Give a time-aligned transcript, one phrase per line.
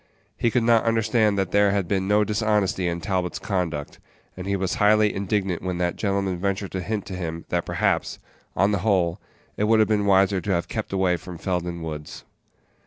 [0.35, 3.99] He could not understand that there had been no dishonesty in Talbot's conduct,
[4.35, 8.17] and he was highly indignant when that gentleman ventured to hint to him that perhaps,
[8.55, 9.21] on the whole,
[9.57, 12.25] it would have been wiser to have kept away from Felden Woods.